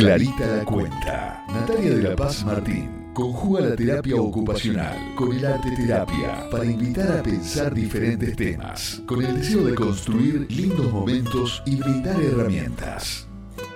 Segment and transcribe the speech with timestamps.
[0.00, 1.44] Clarita la cuenta.
[1.48, 7.18] Natalia de la Paz Martín conjuga la terapia ocupacional con el arte terapia para invitar
[7.18, 13.28] a pensar diferentes temas, con el deseo de construir lindos momentos y brindar herramientas.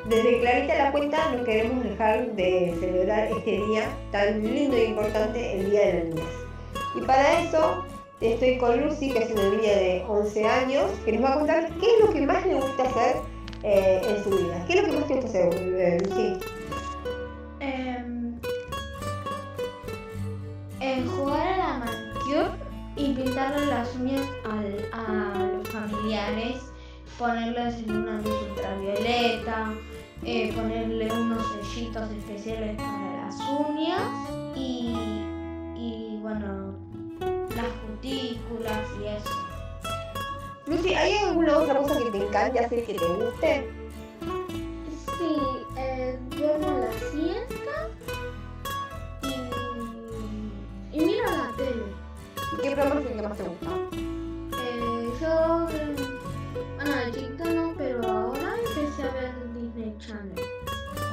[0.09, 5.61] Desde Clarita la Cuenta no queremos dejar de celebrar este día tan lindo e importante,
[5.61, 6.25] el Día de la Niñez.
[6.97, 7.85] Y para eso
[8.23, 11.71] estoy con Lucy, que es una niña de 11 años, que nos va a contar
[11.79, 13.17] qué es lo que más le gusta hacer
[13.63, 14.44] eh, en su vida.
[15.15, 16.41] ¿Qué es lo que más te gusta hacer, eh, Lucy?
[17.61, 18.39] Em,
[20.81, 22.51] en jugar a la manicure
[22.97, 26.57] y pintarle las uñas al- a los familiares,
[27.19, 29.73] ponerles en una luz ultravioleta,
[30.25, 33.37] eh, ponerle unos sellitos especiales para las
[33.69, 34.95] uñas y,
[35.77, 36.75] y bueno,
[37.21, 39.31] las cutículas y eso.
[40.67, 43.84] Lucy, ¿hay alguna otra cosa que te encante hacer que te guste?
[52.75, 53.71] Qué programa es el que más te gusta?
[54.59, 55.69] Eh, yo,
[56.77, 60.35] bueno, de chiquita no, pero ahora empecé a ver Disney Channel.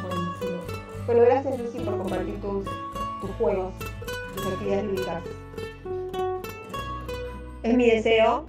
[0.01, 0.61] Buenísimo.
[1.05, 2.65] Bueno, gracias Lucy por compartir tus,
[3.21, 3.73] tus juegos,
[4.35, 5.23] tus actividades lúdicas.
[7.61, 8.45] Es mi deseo,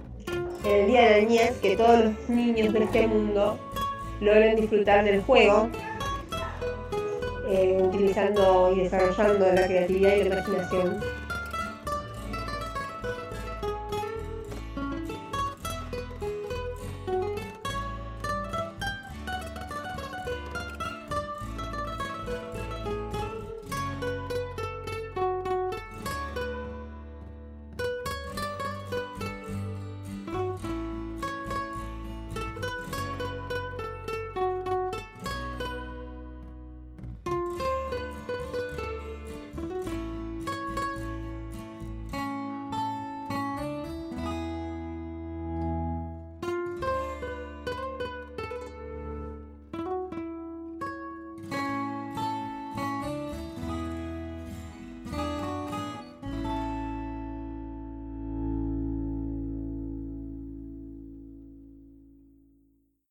[0.65, 3.59] en el Día de la Niñez, que todos los niños de este mundo
[4.21, 5.69] logren disfrutar del juego,
[7.47, 10.99] eh, utilizando y desarrollando la creatividad y la imaginación